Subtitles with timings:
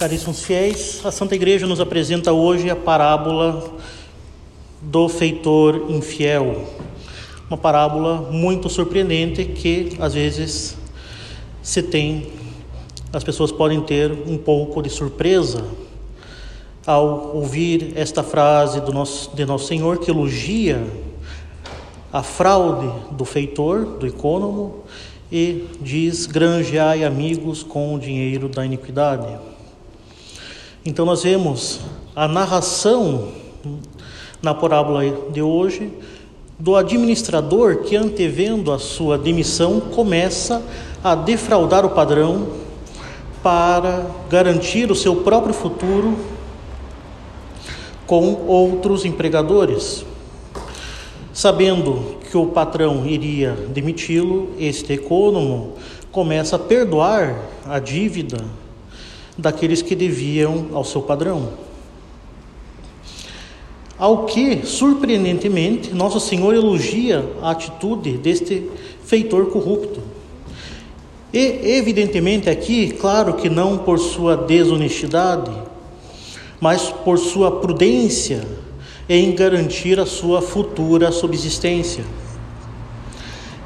[0.00, 3.70] Caríssimos fiéis, a Santa Igreja nos apresenta hoje a parábola
[4.80, 6.66] do feitor infiel.
[7.50, 10.74] Uma parábola muito surpreendente que às vezes
[11.62, 12.32] se tem,
[13.12, 15.66] as pessoas podem ter um pouco de surpresa
[16.86, 20.82] ao ouvir esta frase do nosso, de Nosso Senhor que elogia
[22.10, 24.78] a fraude do feitor, do econômico,
[25.30, 29.49] e diz: granjeai amigos com o dinheiro da iniquidade.
[30.84, 31.80] Então nós vemos
[32.16, 33.28] a narração
[34.40, 35.92] na parábola de hoje
[36.58, 40.62] do administrador que, antevendo a sua demissão, começa
[41.04, 42.48] a defraudar o padrão
[43.42, 46.16] para garantir o seu próprio futuro
[48.06, 50.04] com outros empregadores.
[51.30, 55.78] Sabendo que o patrão iria demiti-lo, este econômico
[56.10, 58.38] começa a perdoar a dívida
[59.40, 61.48] daqueles que deviam ao seu padrão.
[63.98, 68.70] Ao que, surpreendentemente, Nosso Senhor elogia a atitude deste
[69.04, 70.00] feitor corrupto.
[71.32, 75.52] E, evidentemente, aqui, claro que não por sua desonestidade,
[76.60, 78.42] mas por sua prudência
[79.08, 82.04] em garantir a sua futura subsistência.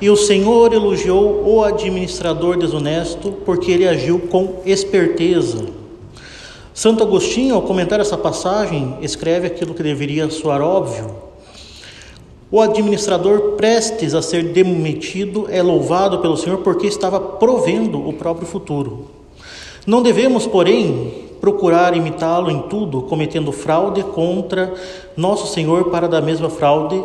[0.05, 5.65] E o Senhor elogiou o administrador desonesto porque ele agiu com esperteza.
[6.75, 11.07] Santo Agostinho, ao comentar essa passagem, escreve aquilo que deveria soar óbvio.
[12.51, 18.47] O administrador prestes a ser demitido é louvado pelo Senhor porque estava provendo o próprio
[18.47, 19.07] futuro.
[19.87, 24.75] Não devemos, porém, procurar imitá-lo em tudo, cometendo fraude contra
[25.17, 27.03] nosso Senhor para da mesma fraude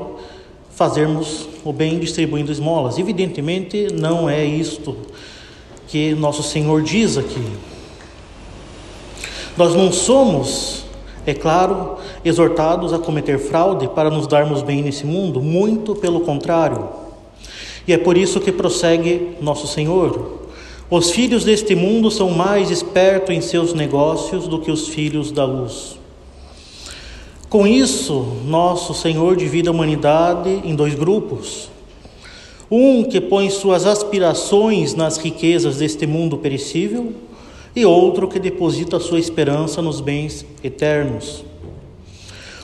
[0.79, 2.97] fazermos o bem distribuindo esmolas.
[2.97, 4.95] Evidentemente, não é isto
[5.89, 7.43] que nosso Senhor diz aqui.
[9.57, 10.85] Nós não somos,
[11.25, 16.87] é claro, exortados a cometer fraude para nos darmos bem nesse mundo, muito pelo contrário.
[17.85, 20.39] E é por isso que prossegue nosso Senhor.
[20.89, 25.43] Os filhos deste mundo são mais espertos em seus negócios do que os filhos da
[25.43, 25.98] luz.
[27.49, 31.67] Com isso, nosso Senhor divide a humanidade em dois grupos.
[32.69, 37.11] Um que põe suas aspirações nas riquezas deste mundo perecível,
[37.75, 41.43] e outro que deposita sua esperança nos bens eternos.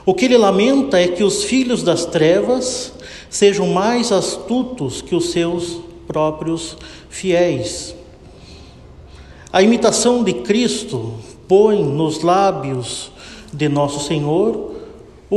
[0.05, 2.93] O que ele lamenta é que os filhos das trevas
[3.27, 6.77] sejam mais astutos que os seus próprios
[7.09, 7.95] fiéis.
[9.51, 11.13] A imitação de Cristo
[11.47, 13.11] põe nos lábios
[13.51, 14.74] de nosso Senhor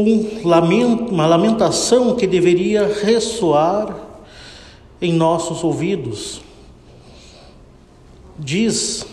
[0.03, 3.97] um lamento, uma lamentação que deveria ressoar
[5.01, 6.41] em nossos ouvidos.
[8.39, 9.07] Diz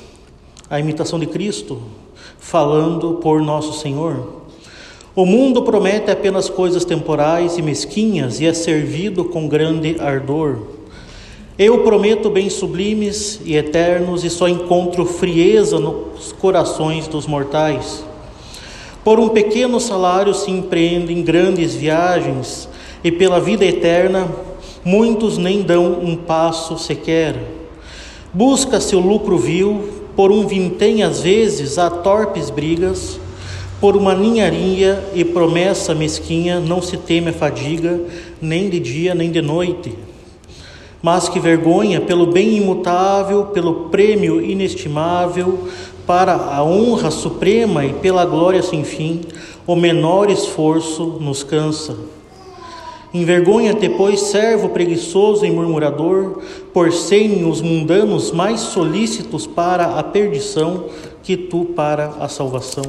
[0.70, 1.82] a imitação de Cristo,
[2.38, 4.44] falando por nosso Senhor.
[5.16, 10.58] O mundo promete apenas coisas temporais e mesquinhas e é servido com grande ardor.
[11.58, 18.04] Eu prometo bens sublimes e eternos e só encontro frieza nos corações dos mortais.
[19.06, 22.68] Por um pequeno salário se empreendem grandes viagens,
[23.04, 24.28] e pela vida eterna
[24.84, 27.36] muitos nem dão um passo sequer.
[28.34, 33.20] Busca-se o lucro vil, por um vintém às vezes há torpes brigas,
[33.80, 38.02] por uma ninharia e promessa mesquinha não se teme a fadiga,
[38.42, 39.94] nem de dia nem de noite.
[41.00, 45.68] Mas que vergonha pelo bem imutável, pelo prêmio inestimável,
[46.06, 49.22] para a honra suprema e pela glória sem fim,
[49.66, 51.98] o menor esforço nos cansa.
[53.14, 56.42] Envergonha-te, pois, servo preguiçoso e murmurador,
[56.74, 60.86] por serem os mundanos mais solícitos para a perdição
[61.24, 62.84] que tu para a salvação.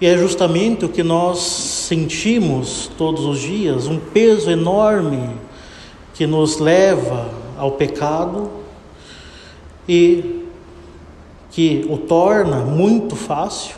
[0.00, 5.30] E é justamente o que nós sentimos todos os dias, um peso enorme
[6.14, 8.59] que nos leva ao pecado
[9.88, 10.46] e
[11.50, 13.76] que o torna muito fácil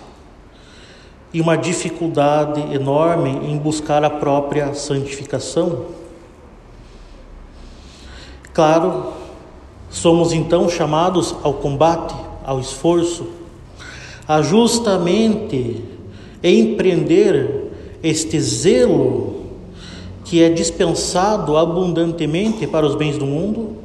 [1.33, 5.87] e uma dificuldade enorme em buscar a própria santificação.
[8.53, 9.15] Claro,
[9.89, 12.15] somos então chamados ao combate,
[12.45, 13.27] ao esforço,
[14.29, 15.83] a justamente
[16.43, 17.71] empreender
[18.03, 19.47] este zelo
[20.25, 23.77] que é dispensado abundantemente para os bens do mundo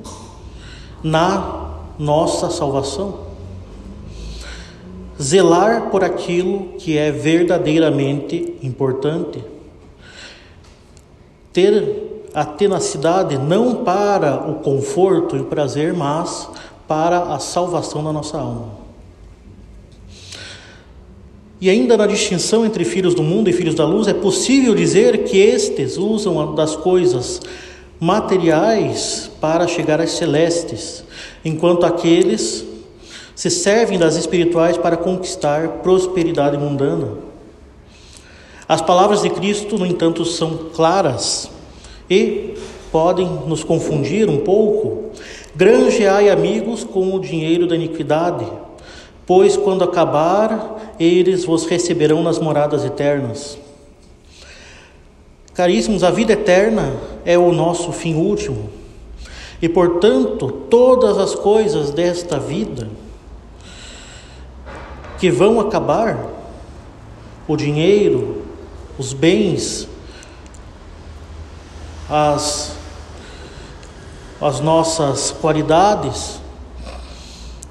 [1.03, 1.66] na
[1.97, 3.27] nossa salvação.
[5.21, 9.43] Zelar por aquilo que é verdadeiramente importante.
[11.51, 16.47] Ter a tenacidade não para o conforto e o prazer, mas
[16.87, 18.77] para a salvação da nossa alma.
[21.59, 25.23] E ainda na distinção entre filhos do mundo e filhos da luz, é possível dizer
[25.23, 27.41] que estes usam das coisas
[27.99, 31.03] materiais para chegar às celestes,
[31.43, 32.65] enquanto aqueles
[33.35, 37.09] se servem das espirituais para conquistar prosperidade mundana.
[38.67, 41.49] As palavras de Cristo, no entanto, são claras
[42.09, 42.55] e
[42.91, 45.11] podem nos confundir um pouco.
[45.55, 48.45] Granjeai amigos com o dinheiro da iniquidade,
[49.25, 53.57] pois quando acabar, eles vos receberão nas moradas eternas.
[55.53, 56.93] Caríssimos, a vida eterna
[57.25, 58.76] é o nosso fim último.
[59.61, 62.89] E, portanto, todas as coisas desta vida,
[65.19, 66.27] que vão acabar,
[67.47, 68.43] o dinheiro,
[68.99, 69.87] os bens,
[72.09, 72.75] as,
[74.39, 76.39] as nossas qualidades,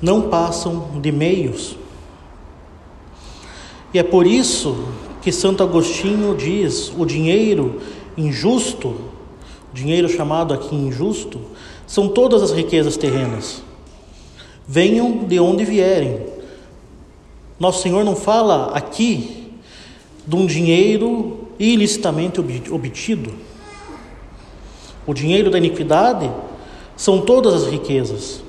[0.01, 1.77] não passam de meios.
[3.95, 4.89] E é por isso
[5.23, 7.81] que Santo Agostinho diz: o dinheiro
[8.17, 8.97] injusto,
[9.73, 11.41] dinheiro chamado aqui injusto,
[11.87, 13.63] são todas as riquezas terrenas.
[14.67, 16.21] Venham de onde vierem,
[17.59, 19.53] nosso Senhor não fala aqui
[20.27, 22.41] de um dinheiro ilicitamente
[22.71, 23.33] obtido.
[25.07, 26.31] O dinheiro da iniquidade
[26.97, 28.43] são todas as riquezas.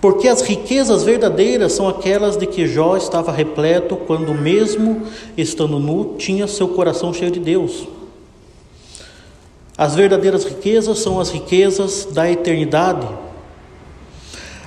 [0.00, 5.02] Porque as riquezas verdadeiras são aquelas de que Jó estava repleto quando, mesmo
[5.36, 7.88] estando nu, tinha seu coração cheio de Deus.
[9.76, 13.06] As verdadeiras riquezas são as riquezas da eternidade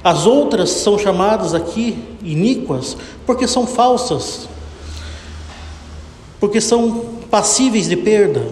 [0.04, 2.96] as outras são chamadas aqui iníquas
[3.26, 4.48] porque são falsas,
[6.40, 8.48] porque são passíveis de perda.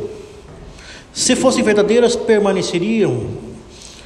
[1.13, 3.27] Se fossem verdadeiras, permaneceriam,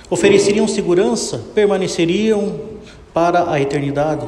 [0.10, 2.60] ofereceriam segurança, permaneceriam
[3.14, 4.26] para a eternidade.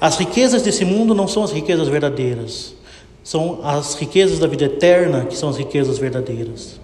[0.00, 2.74] As riquezas desse mundo não são as riquezas verdadeiras,
[3.24, 6.78] são as riquezas da vida eterna que são as riquezas verdadeiras.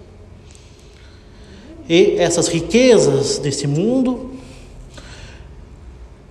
[1.87, 4.31] E essas riquezas desse mundo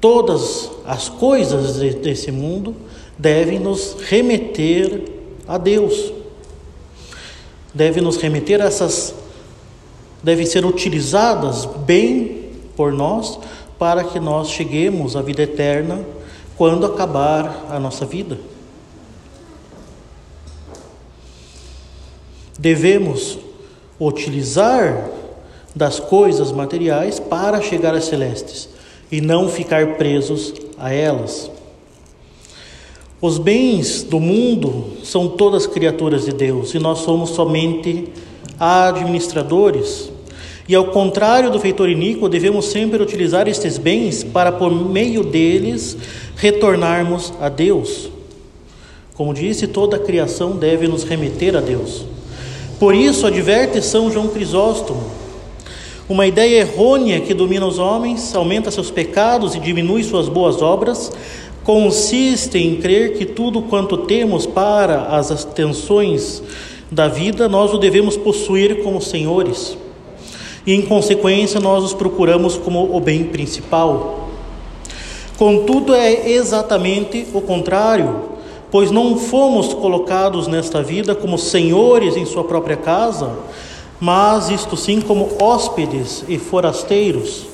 [0.00, 2.74] Todas as coisas desse mundo
[3.18, 5.04] devem nos remeter
[5.46, 6.12] a Deus.
[7.74, 9.14] Devem nos remeter a essas
[10.22, 13.38] devem ser utilizadas bem por nós
[13.78, 16.04] para que nós cheguemos à vida eterna
[16.58, 18.38] quando acabar a nossa vida.
[22.60, 23.38] Devemos
[23.98, 25.08] utilizar
[25.74, 28.68] das coisas materiais para chegar às celestes
[29.10, 31.50] e não ficar presos a elas.
[33.18, 38.08] Os bens do mundo são todas criaturas de Deus e nós somos somente
[38.58, 40.10] administradores.
[40.68, 45.96] E ao contrário do feitor iníquo, devemos sempre utilizar estes bens para, por meio deles,
[46.36, 48.10] retornarmos a Deus.
[49.14, 52.09] Como disse, toda a criação deve nos remeter a Deus.
[52.81, 55.21] Por isso, adverte São João Crisóstomo
[56.11, 61.12] uma ideia errônea que domina os homens, aumenta seus pecados e diminui suas boas obras,
[61.62, 66.43] consiste em crer que tudo quanto temos para as atenções
[66.91, 69.79] da vida, nós o devemos possuir como senhores.
[70.67, 74.31] E em consequência, nós os procuramos como o bem principal.
[75.39, 78.30] Contudo, é exatamente o contrário,
[78.70, 83.31] pois não fomos colocados nesta vida como senhores em sua própria casa,
[84.00, 87.46] mas isto sim como hóspedes e forasteiros,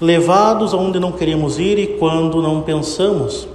[0.00, 3.46] levados aonde não queremos ir e quando não pensamos.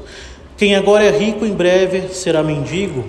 [0.58, 3.04] Quem agora é rico, em breve será mendigo.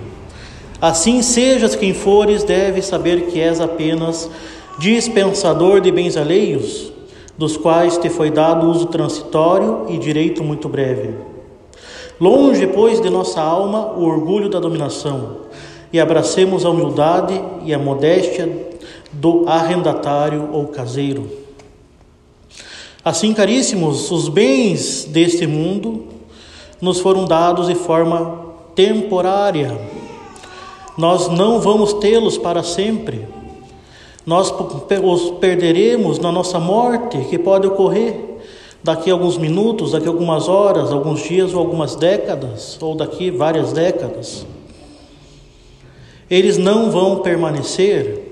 [0.81, 4.29] Assim sejas quem fores, deve saber que és apenas
[4.77, 6.91] dispensador de bens alheios,
[7.37, 11.36] dos quais te foi dado uso transitório e direito muito breve.
[12.19, 15.37] Longe, pois, de nossa alma o orgulho da dominação,
[15.93, 18.67] e abracemos a humildade e a modéstia
[19.11, 21.29] do arrendatário ou caseiro.
[23.05, 26.05] Assim, caríssimos, os bens deste mundo
[26.81, 29.79] nos foram dados de forma temporária.
[30.97, 33.27] Nós não vamos tê-los para sempre.
[34.25, 34.53] Nós
[35.03, 38.36] os perderemos na nossa morte, que pode ocorrer
[38.83, 43.31] daqui a alguns minutos, daqui a algumas horas, alguns dias ou algumas décadas, ou daqui
[43.31, 44.45] várias décadas.
[46.29, 48.27] Eles não vão permanecer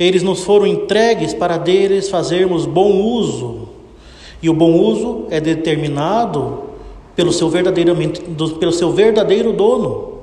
[0.00, 3.68] eles nos foram entregues para deles fazermos bom uso.
[4.42, 6.70] E o bom uso é determinado
[7.14, 8.22] pelo seu, verdadeiramente,
[8.58, 10.20] pelo seu verdadeiro dono,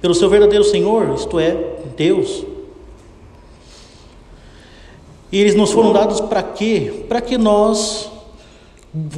[0.00, 1.54] pelo seu verdadeiro Senhor, isto é,
[1.98, 2.46] Deus.
[5.30, 7.04] E eles nos foram dados para quê?
[7.06, 8.10] Para que nós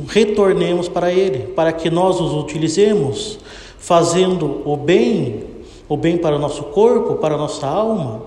[0.08, 3.38] retornemos para Ele, para que nós os utilizemos
[3.78, 5.44] fazendo o bem,
[5.88, 8.22] o bem para o nosso corpo, para a nossa alma,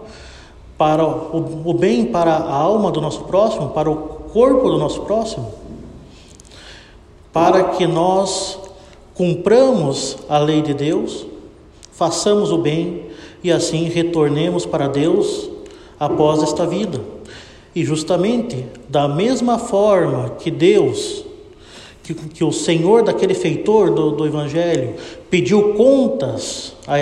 [0.78, 5.02] para o, o bem para a alma do nosso próximo, para o corpo do nosso
[5.02, 5.54] próximo,
[7.32, 8.60] para que nós
[9.14, 11.26] cumpramos a lei de Deus,
[11.92, 13.06] façamos o bem
[13.44, 15.50] e assim retornemos para Deus
[16.00, 17.00] após esta vida.
[17.74, 21.25] E justamente da mesma forma que Deus,
[22.06, 24.94] que, que o Senhor daquele feitor do, do Evangelho
[25.30, 26.96] pediu contas a,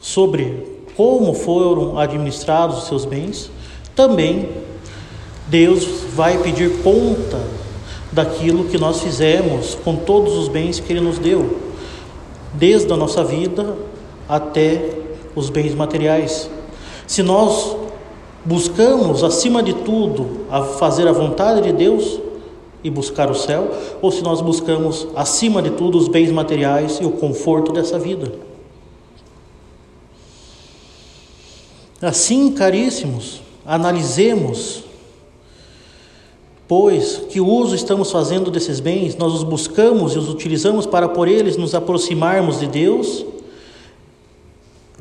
[0.00, 3.50] sobre como foram administrados os seus bens,
[3.96, 4.48] também
[5.48, 7.40] Deus vai pedir conta
[8.12, 11.58] daquilo que nós fizemos com todos os bens que Ele nos deu,
[12.52, 13.76] desde a nossa vida
[14.28, 14.90] até
[15.34, 16.48] os bens materiais.
[17.08, 17.76] Se nós
[18.44, 22.20] buscamos, acima de tudo, a fazer a vontade de Deus
[22.84, 23.70] e buscar o céu,
[24.02, 28.30] ou se nós buscamos, acima de tudo, os bens materiais e o conforto dessa vida.
[32.02, 34.84] Assim, caríssimos, analisemos,
[36.68, 41.26] pois que uso estamos fazendo desses bens, nós os buscamos e os utilizamos para por
[41.26, 43.24] eles nos aproximarmos de Deus,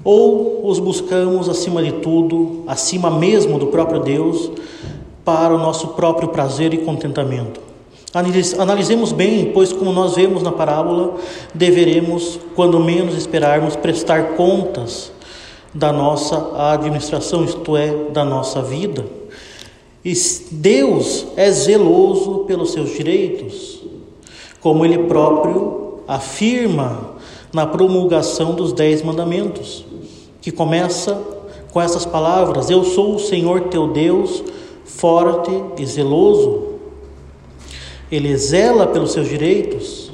[0.06, 4.50] ou os buscamos acima de tudo, acima mesmo do próprio Deus,
[5.26, 7.73] para o nosso próprio prazer e contentamento.
[8.60, 11.16] Analisemos bem, pois, como nós vemos na parábola,
[11.54, 15.12] deveremos, quando menos esperarmos, prestar contas
[15.74, 19.04] da nossa administração, isto é, da nossa vida.
[20.06, 20.14] E
[20.52, 23.82] Deus é zeloso pelos seus direitos,
[24.62, 27.16] como Ele próprio afirma
[27.52, 29.86] na promulgação dos Dez Mandamentos,
[30.40, 31.20] que começa
[31.72, 34.44] com essas palavras: Eu sou o Senhor teu Deus,
[34.86, 36.73] forte e zeloso.
[38.14, 40.12] Ele zela pelos seus direitos,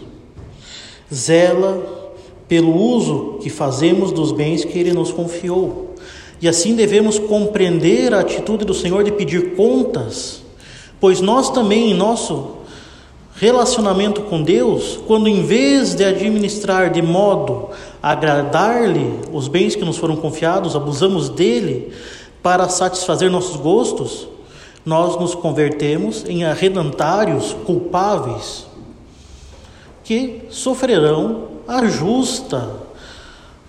[1.13, 2.13] zela
[2.47, 5.95] pelo uso que fazemos dos bens que Ele nos confiou.
[6.41, 10.41] E assim devemos compreender a atitude do Senhor de pedir contas,
[10.97, 12.59] pois nós também, em nosso
[13.35, 17.67] relacionamento com Deus, quando em vez de administrar de modo
[18.01, 21.91] a agradar-lhe os bens que nos foram confiados, abusamos dele
[22.41, 24.27] para satisfazer nossos gostos,
[24.85, 28.67] nós nos convertemos em arredantários culpáveis
[30.03, 32.77] que sofrerão a justa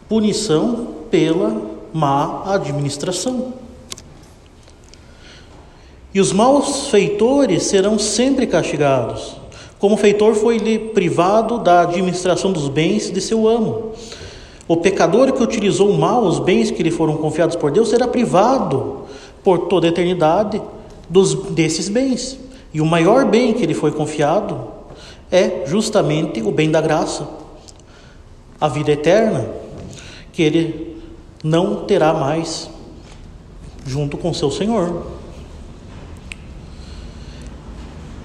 [0.09, 1.61] punição pela
[1.93, 3.53] má administração.
[6.15, 9.37] E os maus feitores serão sempre castigados,
[9.79, 13.93] como feitor foi-lhe privado da administração dos bens de seu amo.
[14.67, 19.03] O pecador que utilizou mal os bens que lhe foram confiados por Deus será privado
[19.45, 20.61] por toda a eternidade
[21.11, 22.39] dos, desses bens.
[22.73, 24.69] E o maior bem que lhe foi confiado
[25.31, 27.41] é justamente o bem da graça
[28.61, 29.49] a vida eterna,
[30.33, 30.97] que ele
[31.43, 32.69] não terá mais
[33.87, 35.07] junto com seu Senhor.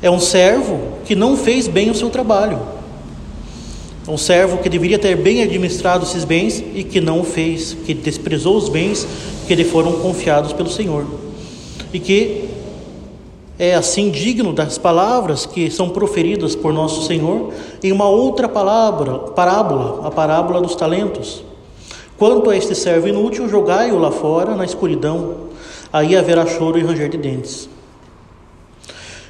[0.01, 2.59] É um servo que não fez bem o seu trabalho.
[4.05, 7.93] É um servo que deveria ter bem administrado esses bens e que não fez, que
[7.93, 9.07] desprezou os bens
[9.47, 11.07] que lhe foram confiados pelo Senhor.
[11.93, 12.49] E que
[13.57, 19.17] é assim digno das palavras que são proferidas por nosso Senhor em uma outra palavra,
[19.17, 21.43] parábola, a parábola dos talentos.
[22.17, 25.35] Quanto a este servo inútil, jogai-o lá fora na escuridão,
[25.91, 27.69] aí haverá choro e ranger de dentes.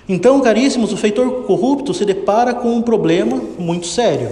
[0.08, 4.30] Então, caríssimos, o feitor corrupto se depara com um problema muito sério.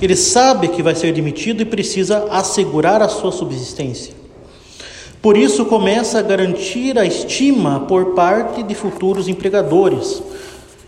[0.00, 4.14] Ele sabe que vai ser demitido e precisa assegurar a sua subsistência.
[5.26, 10.22] Por isso, começa a garantir a estima por parte de futuros empregadores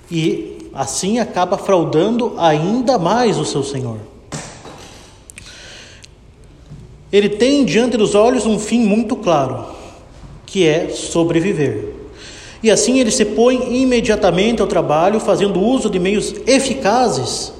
[0.09, 3.97] e assim acaba fraudando ainda mais o seu senhor.
[7.12, 9.64] Ele tem diante dos olhos um fim muito claro,
[10.47, 11.92] que é sobreviver.
[12.62, 17.52] E assim ele se põe imediatamente ao trabalho, fazendo uso de meios eficazes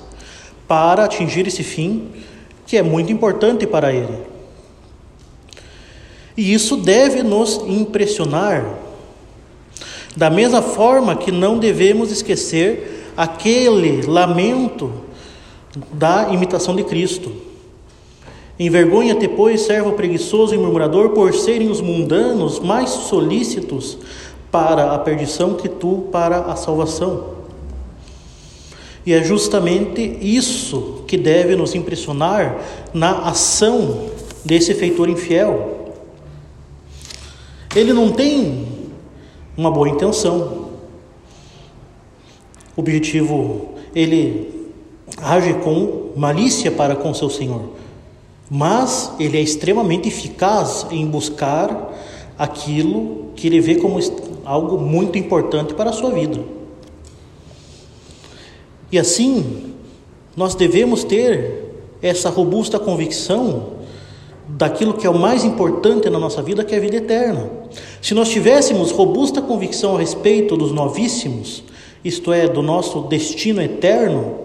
[0.68, 2.04] para atingir esse fim,
[2.64, 4.38] que é muito importante para ele.
[6.38, 8.64] E isso deve nos impressionar.
[10.16, 14.88] Da mesma forma que não devemos esquecer aquele lamento
[15.92, 17.33] da imitação de Cristo.
[18.57, 23.99] Envergonha-te, pois, servo preguiçoso e murmurador, por serem os mundanos mais solícitos
[24.49, 27.35] para a perdição que tu para a salvação.
[29.04, 32.59] E é justamente isso que deve nos impressionar
[32.95, 34.11] na ação
[34.45, 35.77] desse feitor infiel.
[37.75, 38.66] Ele não tem
[39.56, 40.68] uma boa intenção.
[42.76, 44.70] O objetivo, ele
[45.20, 47.70] age com malícia para com seu Senhor,
[48.50, 51.94] mas ele é extremamente eficaz em buscar
[52.38, 53.98] aquilo que ele vê como
[54.44, 56.40] algo muito importante para a sua vida.
[58.90, 59.75] E assim,
[60.37, 63.77] nós devemos ter essa robusta convicção
[64.49, 67.50] daquilo que é o mais importante na nossa vida, que é a vida eterna.
[68.00, 71.62] Se nós tivéssemos robusta convicção a respeito dos novíssimos,
[72.05, 74.37] isto é, do nosso destino eterno,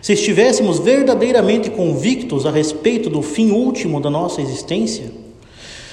[0.00, 5.10] se estivéssemos verdadeiramente convictos a respeito do fim último da nossa existência,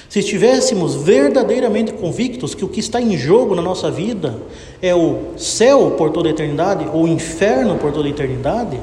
[0.07, 4.37] se estivéssemos verdadeiramente convictos que o que está em jogo na nossa vida
[4.81, 8.77] é o céu por toda a eternidade ou o inferno por toda a eternidade,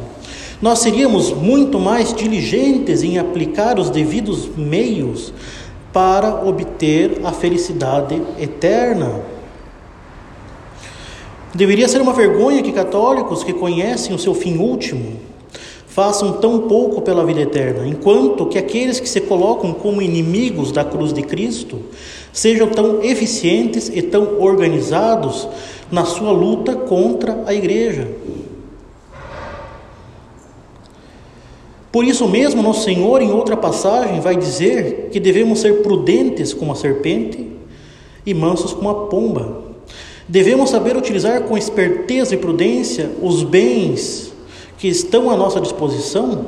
[0.60, 5.32] nós seríamos muito mais diligentes em aplicar os devidos meios
[5.92, 9.22] para obter a felicidade eterna.
[11.54, 15.16] Deveria ser uma vergonha que católicos que conhecem o seu fim último
[15.86, 20.84] façam tão pouco pela vida eterna, enquanto que aqueles que se colocam como inimigos da
[20.84, 21.80] cruz de Cristo
[22.32, 25.48] sejam tão eficientes e tão organizados
[25.90, 28.06] na sua luta contra a igreja.
[31.90, 36.72] Por isso mesmo, nosso Senhor, em outra passagem, vai dizer que devemos ser prudentes como
[36.72, 37.48] a serpente
[38.26, 39.62] e mansos como a pomba.
[40.28, 44.30] Devemos saber utilizar com esperteza e prudência os bens
[44.76, 46.44] que estão à nossa disposição,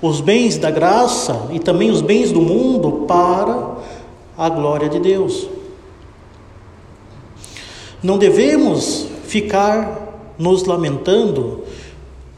[0.00, 3.78] os bens da graça e também os bens do mundo para
[4.36, 5.48] a glória de Deus.
[8.00, 11.64] Não devemos ficar nos lamentando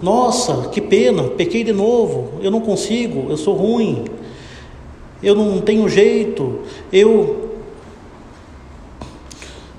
[0.03, 4.05] nossa, que pena, pequei de novo, eu não consigo, eu sou ruim,
[5.23, 6.61] eu não tenho jeito,
[6.93, 7.51] eu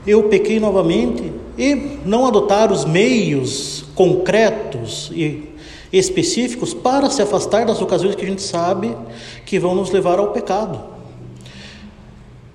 [0.06, 5.52] eu pequei novamente e não adotar os meios concretos e
[5.94, 8.96] específicos para se afastar das ocasiões que a gente sabe
[9.46, 10.80] que vão nos levar ao pecado.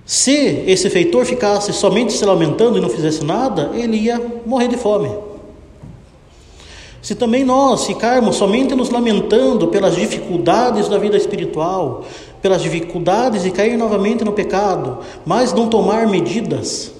[0.04, 0.32] Se
[0.66, 5.10] esse feitor ficasse somente se lamentando e não fizesse nada, ele ia morrer de fome.
[7.06, 12.04] Se também nós ficarmos somente nos lamentando pelas dificuldades da vida espiritual,
[12.42, 16.90] pelas dificuldades de cair novamente no pecado, mas não tomar medidas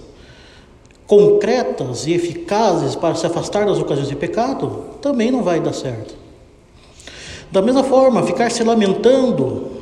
[1.09, 6.14] concretas e eficazes para se afastar das ocasiões de pecado, também não vai dar certo.
[7.51, 9.73] Da mesma forma, ficar se lamentando,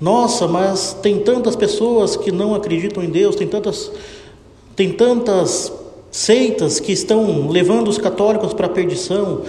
[0.00, 3.92] nossa, mas tem tantas pessoas que não acreditam em Deus, tem tantas,
[4.74, 5.70] tem tantas
[6.10, 9.42] seitas que estão levando os católicos para a perdição,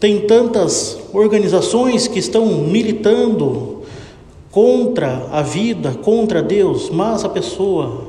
[0.00, 3.82] tem tantas organizações que estão militando
[4.50, 8.08] contra a vida, contra Deus, mas a pessoa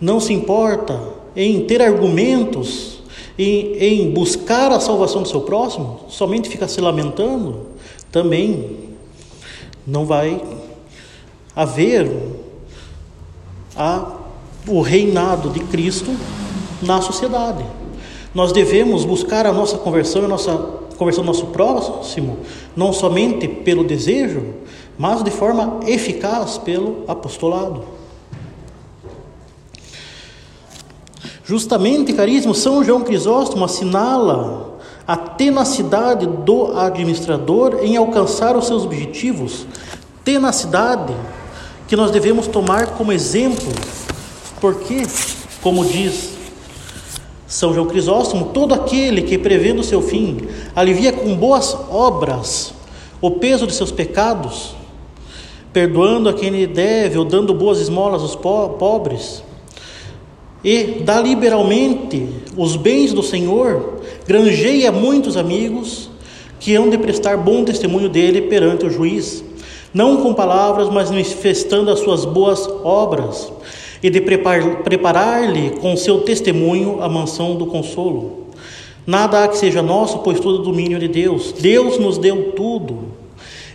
[0.00, 1.00] não se importa
[1.36, 3.02] em ter argumentos,
[3.38, 7.66] em, em buscar a salvação do seu próximo, somente fica se lamentando,
[8.10, 8.90] também
[9.86, 10.42] não vai
[11.54, 12.10] haver
[13.76, 14.21] a
[14.66, 16.14] o reinado de Cristo
[16.80, 17.64] na sociedade.
[18.34, 20.52] Nós devemos buscar a nossa conversão, a nossa
[20.96, 22.38] conversão do nosso próximo,
[22.76, 24.54] não somente pelo desejo,
[24.96, 27.84] mas de forma eficaz pelo apostolado.
[31.44, 39.66] Justamente, caríssimo, São João Crisóstomo assinala a tenacidade do administrador em alcançar os seus objetivos,
[40.24, 41.12] tenacidade
[41.88, 43.68] que nós devemos tomar como exemplo
[44.62, 45.02] porque,
[45.60, 46.34] como diz
[47.48, 50.38] São João Crisóstomo, todo aquele que prevendo o seu fim
[50.74, 52.72] alivia com boas obras
[53.20, 54.76] o peso de seus pecados,
[55.72, 59.42] perdoando a quem lhe deve ou dando boas esmolas aos pobres,
[60.62, 66.08] e dá liberalmente os bens do Senhor, granjeia muitos amigos
[66.60, 69.42] que hão de prestar bom testemunho dele perante o juiz,
[69.92, 73.52] não com palavras, mas manifestando as suas boas obras
[74.02, 78.48] e de preparar-lhe com seu testemunho a mansão do consolo.
[79.06, 81.52] Nada há que seja nosso, pois tudo é domínio de Deus.
[81.52, 83.12] Deus nos deu tudo.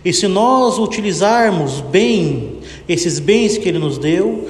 [0.04, 4.48] E se nós utilizarmos bem esses bens que Ele nos deu,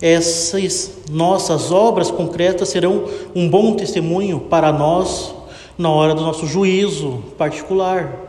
[0.00, 5.34] essas nossas obras concretas serão um bom testemunho para nós
[5.76, 8.28] na hora do nosso juízo particular.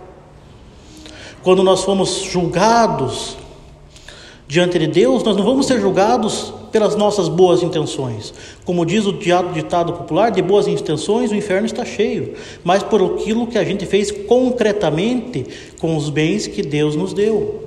[1.44, 3.38] Quando nós fomos julgados
[4.48, 8.34] diante de Deus, nós não vamos ser julgados pelas nossas boas intenções.
[8.66, 13.48] Como diz o ditado popular, de boas intenções o inferno está cheio, mas por aquilo
[13.48, 15.46] que a gente fez concretamente
[15.80, 17.64] com os bens que Deus nos deu.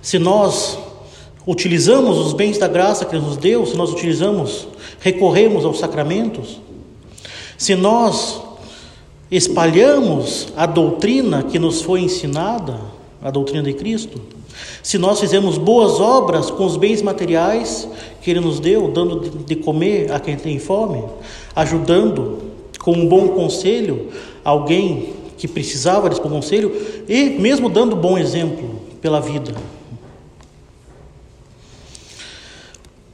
[0.00, 0.78] Se nós
[1.46, 4.68] utilizamos os bens da graça que Ele nos deu, se nós utilizamos,
[5.00, 6.60] recorremos aos sacramentos,
[7.56, 8.40] se nós
[9.30, 12.80] espalhamos a doutrina que nos foi ensinada,
[13.20, 14.20] a doutrina de Cristo,
[14.82, 17.88] se nós fizemos boas obras com os bens materiais
[18.20, 21.04] que Ele nos deu, dando de comer a quem tem fome,
[21.54, 22.38] ajudando
[22.78, 24.08] com um bom conselho
[24.44, 26.74] alguém que precisava desse bom conselho
[27.08, 29.54] e mesmo dando bom exemplo pela vida.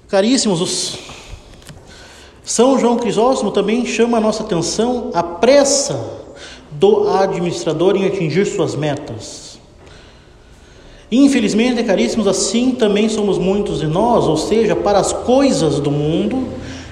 [0.09, 0.98] Caríssimos, os...
[2.44, 6.24] São João Crisóstomo também chama a nossa atenção a pressa
[6.70, 9.54] do administrador em atingir suas metas.
[11.16, 16.48] Infelizmente, caríssimos, assim também somos muitos de nós, ou seja, para as coisas do mundo,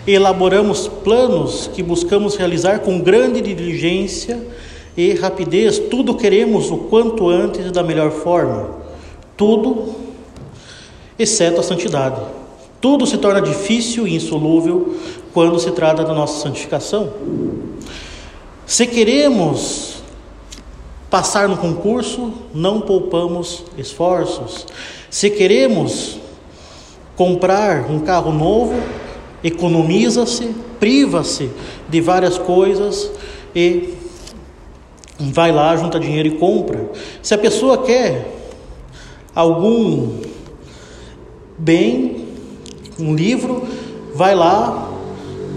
[0.06, 4.40] elaboramos planos que buscamos realizar com grande diligência
[4.96, 8.70] e rapidez, tudo queremos o quanto antes e da melhor forma,
[9.36, 9.92] tudo
[11.18, 12.20] exceto a santidade.
[12.80, 14.94] Tudo se torna difícil e insolúvel
[15.34, 17.12] quando se trata da nossa santificação.
[18.66, 19.91] Se queremos
[21.12, 24.66] passar no concurso, não poupamos esforços.
[25.10, 26.18] Se queremos
[27.14, 28.72] comprar um carro novo,
[29.44, 31.50] economiza-se, priva-se
[31.86, 33.12] de várias coisas
[33.54, 33.92] e
[35.20, 36.90] vai lá, junta dinheiro e compra.
[37.20, 38.32] Se a pessoa quer
[39.34, 40.14] algum
[41.58, 42.26] bem,
[42.98, 43.68] um livro,
[44.14, 44.90] vai lá,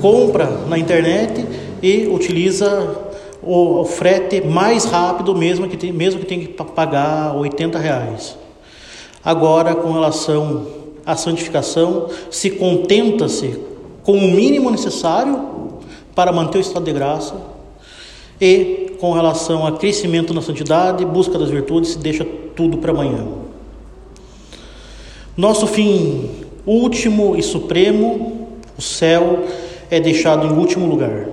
[0.02, 1.46] compra na internet
[1.82, 3.05] e utiliza
[3.46, 8.36] o, o frete mais rápido, mesmo que, tem, mesmo que tenha que pagar 80 reais.
[9.24, 10.68] Agora, com relação
[11.06, 13.60] à santificação, se contenta-se
[14.04, 15.56] com o mínimo necessário
[16.14, 17.36] para manter o estado de graça
[18.40, 23.26] e com relação a crescimento na santidade, busca das virtudes, se deixa tudo para amanhã.
[25.38, 26.30] Nosso fim
[26.66, 29.44] último e supremo, o céu
[29.90, 31.28] é deixado em último lugar.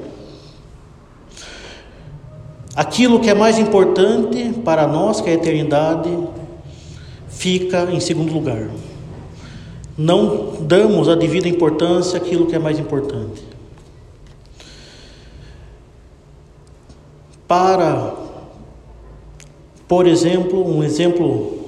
[2.74, 6.08] Aquilo que é mais importante para nós, que é a eternidade,
[7.28, 8.68] fica em segundo lugar.
[9.96, 13.42] Não damos a devida importância àquilo que é mais importante.
[17.46, 18.14] Para,
[19.86, 21.58] por exemplo, um exemplo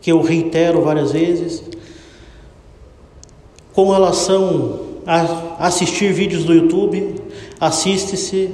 [0.00, 1.62] que eu reitero várias vezes,
[3.72, 7.14] com relação a assistir vídeos do YouTube,
[7.60, 8.50] assiste-se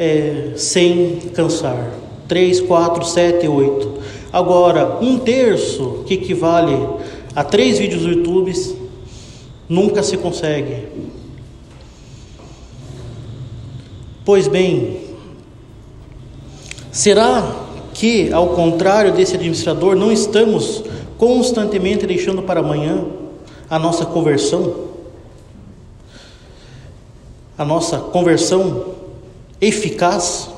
[0.00, 1.92] é, sem cansar.
[2.26, 4.00] 3, 4, 7, 8.
[4.32, 6.74] Agora, um terço, que equivale
[7.36, 8.50] a três vídeos do YouTube,
[9.68, 10.86] nunca se consegue.
[14.24, 15.00] Pois bem,
[16.90, 20.82] será que, ao contrário desse administrador, não estamos
[21.18, 23.04] constantemente deixando para amanhã
[23.68, 24.88] a nossa conversão,
[27.58, 28.89] a nossa conversão
[29.60, 30.48] eficaz,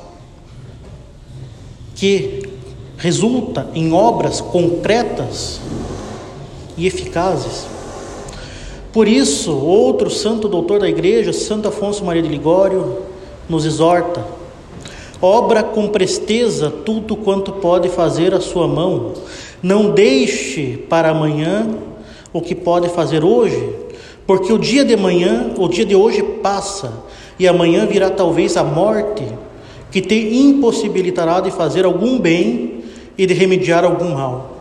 [1.95, 2.43] que
[2.97, 5.59] resulta em obras concretas
[6.77, 7.65] e eficazes.
[8.91, 12.99] Por isso, outro santo doutor da igreja, Santo Afonso Maria de Ligório,
[13.49, 14.25] nos exorta:
[15.21, 19.13] obra com presteza tudo quanto pode fazer a sua mão,
[19.61, 21.67] não deixe para amanhã
[22.31, 23.73] o que pode fazer hoje,
[24.27, 26.93] porque o dia de manhã, o dia de hoje passa,
[27.39, 29.25] e amanhã virá talvez a morte,
[29.91, 32.83] que te impossibilitará de fazer algum bem
[33.17, 34.57] e de remediar algum mal.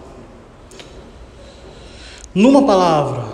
[2.34, 3.24] Numa palavra,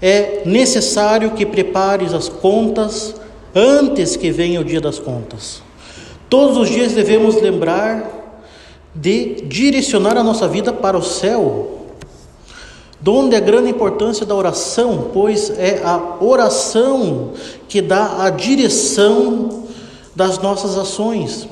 [0.00, 3.14] é necessário que prepares as contas
[3.54, 5.62] antes que venha o dia das contas.
[6.28, 8.18] Todos os dias devemos lembrar
[8.94, 11.77] de direcionar a nossa vida para o céu,
[13.00, 17.30] Donde a grande importância da oração, pois é a oração
[17.68, 19.64] que dá a direção
[20.16, 21.48] das nossas ações.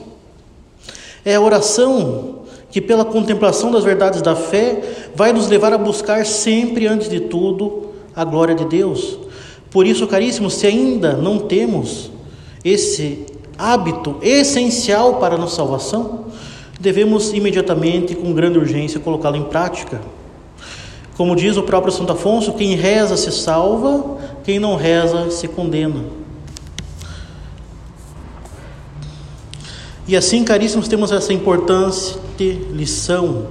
[1.24, 4.82] É a oração que, pela contemplação das verdades da fé,
[5.14, 9.18] vai nos levar a buscar sempre, antes de tudo, a glória de Deus.
[9.70, 12.10] Por isso, caríssimos, se ainda não temos
[12.64, 16.26] esse hábito essencial para a nossa salvação,
[16.80, 20.00] devemos imediatamente, com grande urgência, colocá-lo em prática.
[21.16, 26.04] Como diz o próprio Santo Afonso, quem reza se salva, quem não reza se condena.
[30.06, 32.18] E assim, caríssimos, temos essa importante
[32.70, 33.48] lição.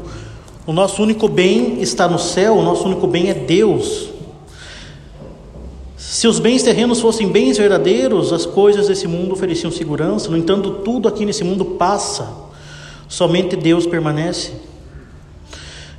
[0.66, 4.10] O nosso único bem está no céu, o nosso único bem é Deus.
[5.98, 10.70] Se os bens terrenos fossem bens verdadeiros, as coisas desse mundo ofereciam segurança, no entanto,
[10.84, 12.32] tudo aqui nesse mundo passa,
[13.10, 14.54] somente Deus permanece.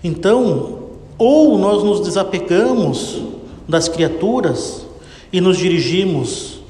[0.03, 0.76] Então,
[1.19, 3.23] Ou nós nos desapegamos
[3.69, 4.87] das criaturas
[5.33, 6.61] e nos dirigimos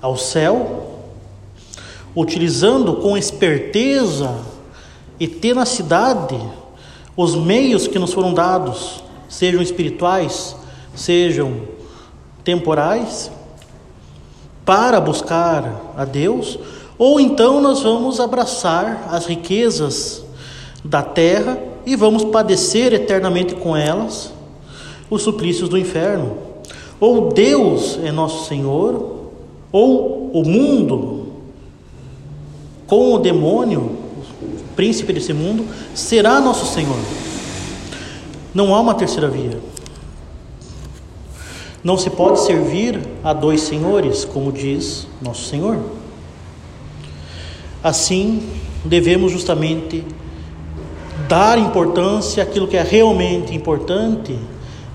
[0.00, 1.02] ao céu,
[2.14, 4.38] utilizando com esperteza
[5.18, 6.38] e tenacidade
[7.16, 10.54] os meios que nos foram dados, sejam espirituais,
[10.94, 11.62] sejam
[12.44, 13.30] temporais,
[14.64, 16.58] para buscar a Deus,
[16.98, 20.24] ou então nós vamos abraçar as riquezas
[20.84, 24.32] da terra e vamos padecer eternamente com elas
[25.08, 26.36] os suplícios do inferno.
[26.98, 29.30] Ou Deus é nosso Senhor,
[29.70, 31.28] ou o mundo,
[32.86, 33.96] com o demônio,
[34.42, 36.98] o príncipe desse mundo, será nosso Senhor.
[38.52, 39.60] Não há uma terceira via.
[41.84, 45.78] Não se pode servir a dois senhores, como diz nosso Senhor.
[47.84, 48.42] Assim,
[48.84, 50.04] devemos justamente
[51.28, 54.38] dar importância àquilo que é realmente importante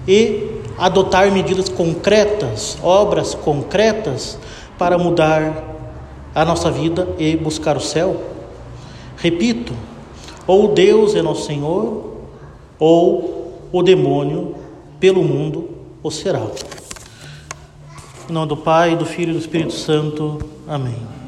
[0.07, 4.37] e adotar medidas concretas, obras concretas
[4.77, 5.71] para mudar
[6.33, 8.21] a nossa vida e buscar o céu.
[9.17, 9.73] Repito,
[10.47, 12.11] ou Deus é nosso Senhor,
[12.79, 14.55] ou o demônio
[14.99, 15.69] pelo mundo
[16.01, 16.41] o será.
[18.29, 20.39] Em nome do Pai, do Filho e do Espírito Santo.
[20.67, 21.20] Amém.